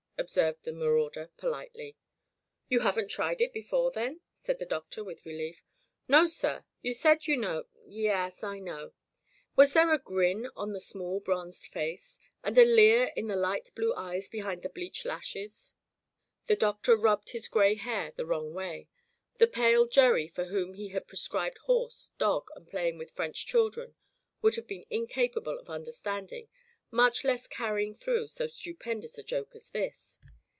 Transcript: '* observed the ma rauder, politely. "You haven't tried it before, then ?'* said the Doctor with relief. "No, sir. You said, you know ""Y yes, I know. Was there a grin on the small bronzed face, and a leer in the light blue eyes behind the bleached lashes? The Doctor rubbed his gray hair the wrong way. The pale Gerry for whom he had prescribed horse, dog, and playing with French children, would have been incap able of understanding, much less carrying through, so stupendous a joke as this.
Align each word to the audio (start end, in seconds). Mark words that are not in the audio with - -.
'* 0.21 0.21
observed 0.31 0.61
the 0.61 0.71
ma 0.71 0.85
rauder, 0.85 1.29
politely. 1.35 1.97
"You 2.69 2.81
haven't 2.81 3.07
tried 3.07 3.41
it 3.41 3.51
before, 3.51 3.89
then 3.89 4.21
?'* 3.89 4.21
said 4.35 4.59
the 4.59 4.67
Doctor 4.67 5.03
with 5.03 5.25
relief. 5.25 5.63
"No, 6.07 6.27
sir. 6.27 6.63
You 6.83 6.93
said, 6.93 7.25
you 7.25 7.35
know 7.35 7.63
""Y 7.81 7.85
yes, 8.01 8.43
I 8.43 8.59
know. 8.59 8.93
Was 9.55 9.73
there 9.73 9.91
a 9.91 9.97
grin 9.97 10.47
on 10.55 10.73
the 10.73 10.79
small 10.79 11.19
bronzed 11.21 11.65
face, 11.65 12.19
and 12.43 12.55
a 12.59 12.63
leer 12.63 13.11
in 13.15 13.29
the 13.29 13.35
light 13.35 13.71
blue 13.73 13.95
eyes 13.95 14.29
behind 14.29 14.61
the 14.61 14.69
bleached 14.69 15.05
lashes? 15.05 15.73
The 16.45 16.55
Doctor 16.55 16.95
rubbed 16.95 17.29
his 17.31 17.47
gray 17.47 17.73
hair 17.73 18.11
the 18.15 18.27
wrong 18.27 18.53
way. 18.53 18.89
The 19.39 19.47
pale 19.47 19.87
Gerry 19.87 20.27
for 20.27 20.45
whom 20.45 20.75
he 20.75 20.89
had 20.89 21.07
prescribed 21.07 21.57
horse, 21.65 22.11
dog, 22.19 22.47
and 22.55 22.67
playing 22.67 22.99
with 22.99 23.09
French 23.09 23.47
children, 23.47 23.95
would 24.43 24.53
have 24.55 24.67
been 24.67 24.85
incap 24.91 25.35
able 25.39 25.57
of 25.57 25.67
understanding, 25.67 26.47
much 26.93 27.23
less 27.23 27.47
carrying 27.47 27.95
through, 27.95 28.27
so 28.27 28.47
stupendous 28.47 29.17
a 29.17 29.23
joke 29.23 29.55
as 29.55 29.69
this. 29.69 30.19